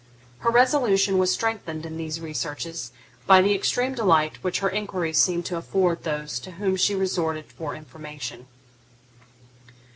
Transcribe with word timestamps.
Her 0.39 0.49
resolution 0.49 1.19
was 1.19 1.31
strengthened 1.31 1.85
in 1.85 1.95
these 1.95 2.19
researches 2.19 2.91
by 3.27 3.39
the 3.43 3.53
extreme 3.53 3.93
delight 3.93 4.43
which 4.43 4.61
her 4.61 4.69
inquiries 4.71 5.19
seemed 5.21 5.45
to 5.45 5.57
afford 5.57 6.01
those 6.05 6.39
to 6.39 6.53
whom 6.53 6.75
she 6.75 6.95
resorted 6.95 7.45
for 7.51 7.75
information. 7.75 8.47